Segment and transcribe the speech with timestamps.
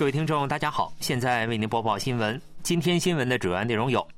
[0.00, 2.40] 各位听众，大家好，现在为您播报新闻。
[2.62, 4.08] 今天新闻的主要内容有：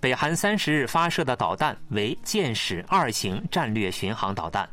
[0.00, 4.66] 北韩三十日发射的导弹为箭矢二型战略巡航导弹；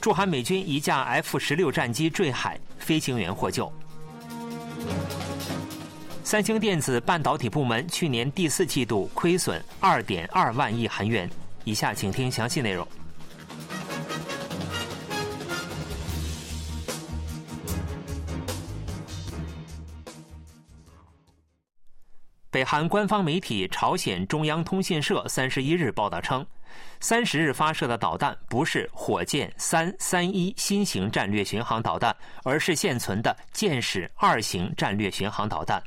[0.00, 3.70] 驻韩美军一架 F 十六战机坠海，飞行员获救；
[6.24, 11.28] 三星电子半导体部门去年第四季度亏损二点二万亿韩元。
[11.64, 12.88] 以下请听详细内容。
[22.52, 26.46] 北韩官方媒体朝鲜中央通讯社三十一日报道称，
[27.00, 35.82] 三十日发射的导弹不是火箭三三一新型战略巡航导弹，而是现存的箭矢二型战略巡航导弹。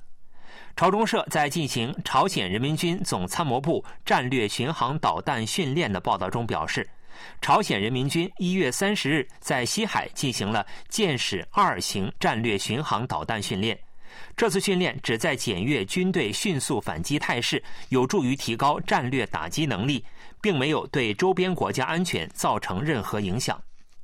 [0.76, 6.90] 朝中社在进行朝鲜人民军总参谋部战略巡航导弹训练的报道中表示，
[7.41, 13.77] 朝鲜人民军一月三十日在西海进行了箭矢二型战略巡航导弹训练。
[14.35, 20.04] 这次训练旨在检阅军队迅速反击态势，有助于提高战略打击能力，
[20.41, 23.62] 并没有对周边国家安全造成任何影响。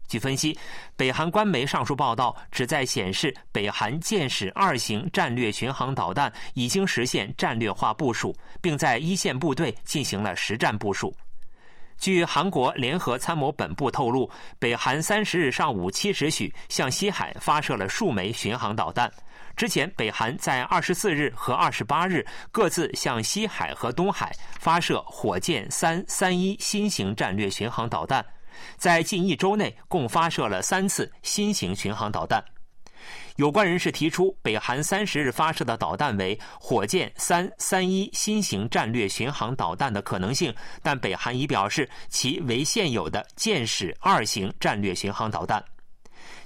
[0.08, 0.58] 据分析，
[0.98, 11.16] 北韩官媒上述报道旨在显示，北韩箭矢二型战略巡航导弹已经实现战略化部署，并在一线部队进行了实战部署。
[11.98, 19.10] 据韩国联合参谋本部透露，北韩三十日上午七时许向西海发射了数枚巡航导弹。
[19.56, 28.26] 之前，北韩在二十四日和二十八日各自向西海和东海发射火箭三三一新型战略巡航导弹，
[28.78, 32.44] 在近一周内共发射了三次新型巡航导弹。
[33.38, 45.64] 有关人士提出，北韩三十日发射的导弹为火箭三三一新型战略巡航导弹的可能性，但北韩已表示其为现有的箭矢二型战略巡航导弹。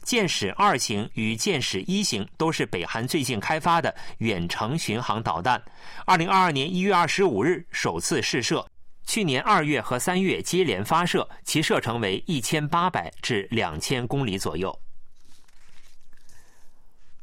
[0.05, 5.61] 箭矢二型与箭矢一型都是北韩最近开发的远程巡航导弹。
[6.05, 8.65] 二零二二年一月二十五日首次试射，
[9.07, 14.79] 去年二月和三月接连发射，其射程为一千八百至两千公里左右。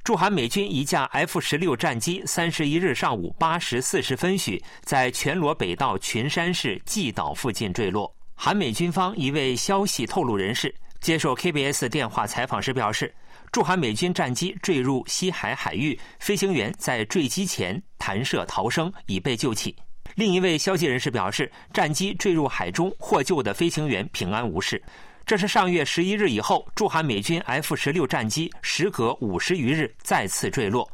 [0.03, 8.13] 驻韩美军一架 F 十六战机三十一日上午八时四十分许，在全罗北道群山市纪岛附近坠落。
[8.35, 10.75] 韩美军方一位消息透露人士。
[11.03, 13.13] 接受 KBS 电话采访时表示，
[13.51, 19.77] 驻韩美军战机坠入西海海域，飞行员在坠机前弹射逃生，已被救起。
[20.15, 24.81] 另一位消息人士表示，战机坠入海中，获救的飞行员平安无事。
[25.27, 30.89] 这是上月十一日以后，驻韩美军 F 十六战机时隔五十余日再次坠落。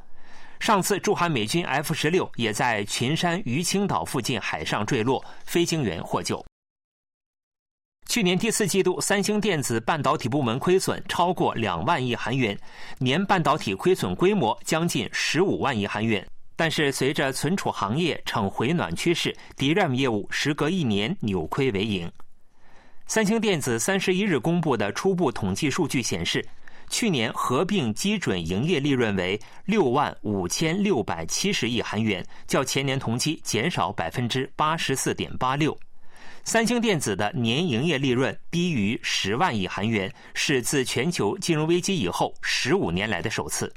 [0.58, 6.47] 上次驻韩美军 F 十六也在群山鱼青岛附近海上坠落，飞行员获救。
[8.08, 12.58] 去年第四季度，三星电子半导体部门亏损超过两万亿韩元，
[12.96, 16.26] 年半导体亏损规模将近十五万亿韩元。
[16.56, 22.10] 但是，随着存储行业呈回暖趋势，DRAM 业务时隔一年扭亏为盈。
[23.06, 26.42] 三星电子三十一日公布的初步统计数据显示，
[26.88, 35.78] 去年合并基准营业利润为六万五千六百七十亿韩元，较前年同期减少百分之八十四点八六。
[36.48, 43.70] 三星电子的年营业利润低于十万亿韩元，是自全球金融危机以后十五年来的首次。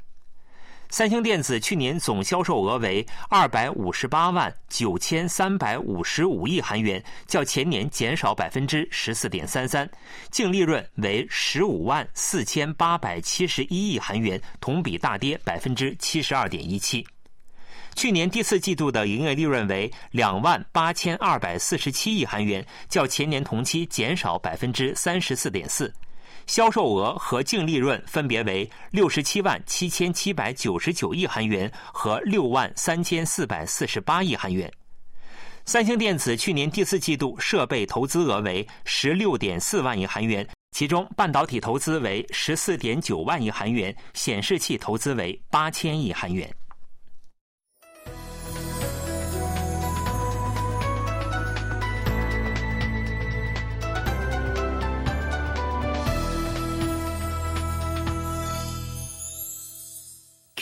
[0.88, 9.86] 三星电子去年总销售额为二百五十八万九千三百五十五亿韩元，较前年减少百分之十四点三三，
[10.30, 17.06] 净利润为十五万四千八百七十一亿韩元，同比大跌百分之七十二点一七。
[17.94, 25.92] 去年第四季度的营业利润为两万八千二百四十七亿韩元，较前年同期减少百分之三十四点四，
[26.46, 34.70] 销售额和净利润分别为六十七万七千七百九十九亿韩元和六万三千四百四十八亿韩元。
[35.64, 46.52] 三星电子去年第四季度设备投资额为十六点四万亿韩元，其中半导体投资为十四点九万亿韩元，显示器投资为八千亿韩元。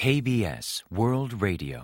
[0.02, 1.82] KBS World Radio，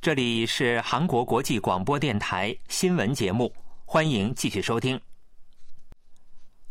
[0.00, 3.52] 这里是韩国国际广播电台新闻节目，
[3.84, 4.98] 欢迎继续收听。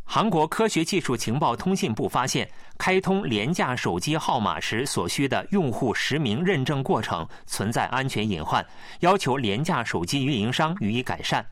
[0.03, 8.65] 韩国科学技术情报通信部发现，开通廉价手机号码时所需的用户实名认证过程存在安全隐患，
[9.01, 11.45] 要求廉价手机运营商予以改善。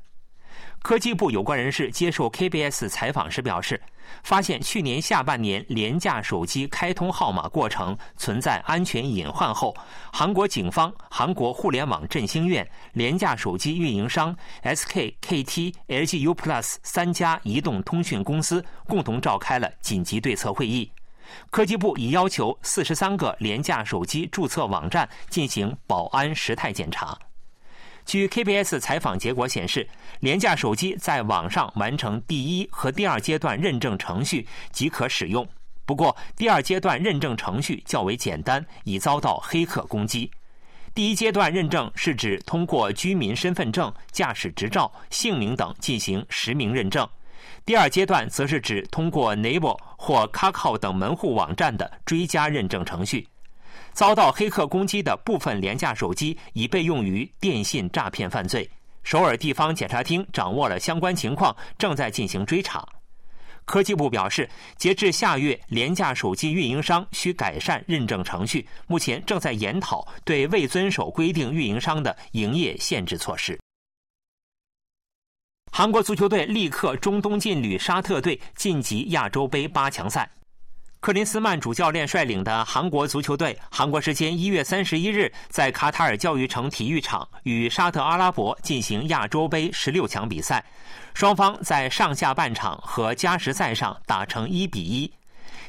[0.81, 3.79] 科技部有关人士接受 KBS 采访时表示，
[4.23, 9.75] 发现去年下半年廉价手机开通号码过程存在安全隐患后，
[10.11, 20.91] 韩国警方、韩国互联网振兴院、廉价手机运营商 SK、KT、LG U Plus 三家移动通讯公司共同召开了紧急对策会议。
[21.49, 27.17] 科技部已要求四十三个廉价手机注册网站进行保安实态检查。
[28.05, 29.87] 据 KBS 采访结果显示，
[30.19, 35.47] 廉价手机在网上完成第一和第二阶段认证程序即可使用。
[35.85, 40.29] 不过，第二阶段认证程序较为简单，已遭到黑客攻击。
[40.93, 47.05] 第一阶段认证是指通过居民身份证、驾驶执照、姓名等进行实名认证；
[47.65, 53.27] 第二阶段则是指通过 Naver 或 Kakao 等门户网站的追加认证程序。
[53.93, 58.69] 遭到黑客攻击的部分廉价手机已被用于电信诈骗犯罪。
[59.03, 62.87] 首尔地方检察厅掌握了相关情况，正在进行追查。
[63.65, 73.57] 科技部表示，截至下月，廉价手机运营商需改善认证程序，目前正在研讨对未遵守规定运营商的营业限制措施。
[75.71, 80.29] 韩国足球队力克中东劲旅沙特队晋级亚洲杯八强赛。
[81.03, 90.63] 克林斯曼主教练率领的韩国足球队，韩国时间一月三十一日在卡塔尔教育城体育场与沙特阿拉伯进行亚洲杯十六强比赛。
[91.13, 95.11] 双方在上下半场和加时赛上打成一比一。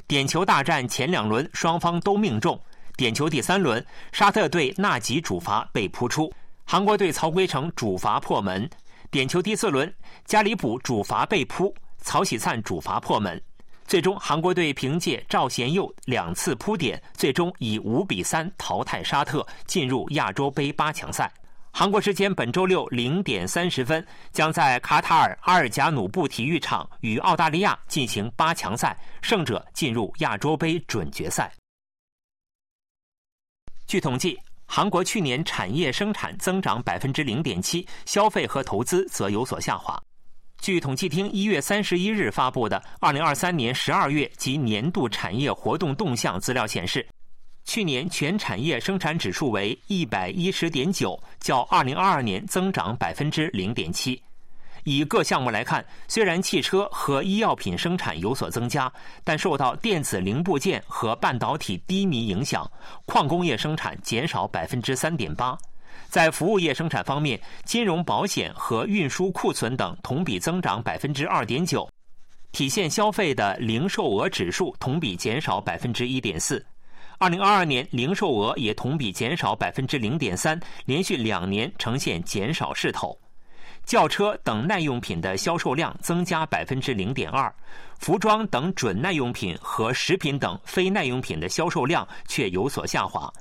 [0.07, 2.57] 点球大战前两轮双方都命中。
[2.97, 6.33] 点球第三轮，沙特队纳吉主罚被扑出，
[6.65, 8.71] 韩国队曹圭成主罚破门。
[9.11, 9.93] 点球第四轮，
[10.27, 13.43] 加里卜主罚被扑，曹喜灿主罚破门。
[13.87, 21.31] 最终，韩国队凭借赵贤佑两次扑点，最终以五比三淘汰沙特，进入亚洲杯八强赛。
[21.71, 31.53] 韩国时间本周六零点三十分，将在卡塔尔阿尔贾努布体育场与澳大利亚进行八强赛，胜者进入亚洲杯准决赛。
[33.87, 40.01] 据统计，韩国去年产业生产增长百分之零点七，消费和投资则有所下滑。
[40.65, 47.07] 据统计厅一月三十一日发布的二零二三年十二月及年度产业活动动向资料显示，
[47.67, 54.19] 去年全产业生产指数为一百一十点九，较二零二二年增长百分之零点七。
[54.85, 58.91] 以各项目来看，虽然汽车和医药品生产有所增加，
[59.23, 62.67] 但受到电子零部件和半导体低迷影响，
[63.05, 65.59] 矿工业生产减少百分之三点八。
[66.09, 71.89] 在服务业生产方面，金融保险和运输库存等同比增长百分之二点九，
[72.53, 76.65] 体现消费的零售额指数同比减少百分之一点四。
[77.19, 83.17] 二零二二年零售额也同比减少百分之零点三，连续两年呈现减少势头。
[83.85, 87.55] 轿车等耐用品的销售量增加百分之零点二，
[87.99, 93.33] 服装等准耐用品和食品等非耐用品的销售量却有所下滑。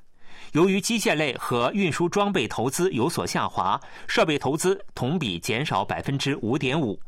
[0.54, 7.00] 由于机械类和运输装备投资有所下滑，设备投资同比减少百分之五点五。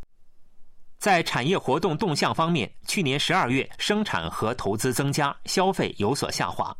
[0.97, 6.75] 在产业活动动向方面，去年十二月生产和投资增加，消费有所下滑。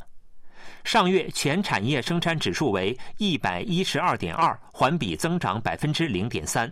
[0.84, 6.72] 上月全产业生产指数为一百一十二点二，环比增长百分之零点三。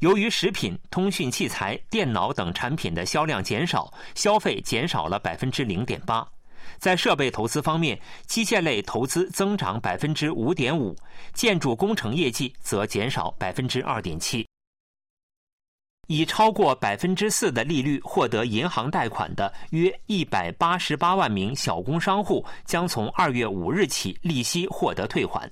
[0.00, 6.26] 由于食品、通讯器材、电脑等产品的销量减少，消费减少了百分之零点八。
[6.84, 10.94] 在设备投资方面，机械类投资增长百分之五点五，
[11.32, 14.46] 建筑工程业绩则减少百分之二点七。
[16.08, 25.50] 以超过百分之四的利率获得银行贷款的约一百八十八万名小工商户，将从二月五日起利息获得退还。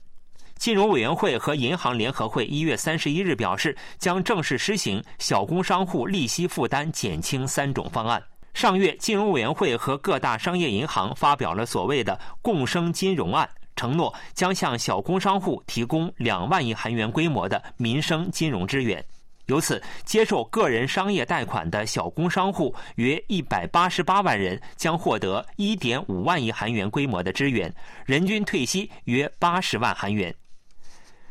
[0.56, 8.22] 金融委员会和银行联合会一月三十一日表示，将正式施行小工商户利息负担减轻三种方案。
[8.54, 19.04] 上月，金融委员会和各大商业银行发表了所谓的“共生金融案”，承诺将向小工商户提供两万亿韩元规模的民生金融支援。
[19.46, 27.74] 由此，接受个人商业贷款的小工商户约一百八十八万人将获得一点五万亿韩元规模的支援，
[28.06, 30.32] 人均退息约八十万韩元。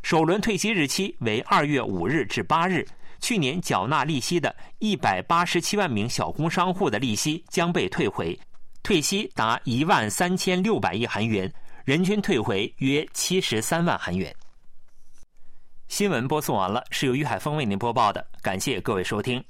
[0.03, 2.85] 首轮退息日期为二月五日至八日。
[3.21, 8.37] 去年缴纳利息的一百八十七万名小工商户的利息将被退回，
[8.83, 11.51] 退息达一万三千六百亿韩元，
[11.85, 14.35] 人均退回约七十三万韩元。
[15.87, 19.43] 新闻播送完了，是由于海峰为您播报的，感谢各位收听。